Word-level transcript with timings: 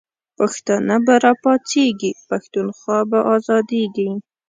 پښتانه 0.37 0.95
به 1.05 1.15
را 1.23 1.33
پاڅیږی، 1.41 2.11
پښتونخوا 2.29 2.99
به 3.09 3.19
آزادیږی 3.35 4.09